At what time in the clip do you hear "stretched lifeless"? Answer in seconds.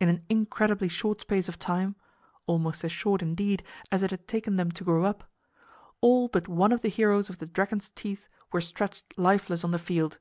8.60-9.62